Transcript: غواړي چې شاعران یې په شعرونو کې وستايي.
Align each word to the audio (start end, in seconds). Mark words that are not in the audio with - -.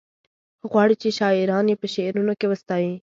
غواړي 0.71 0.95
چې 1.01 1.09
شاعران 1.19 1.65
یې 1.71 1.75
په 1.81 1.87
شعرونو 1.93 2.33
کې 2.39 2.45
وستايي. 2.51 2.93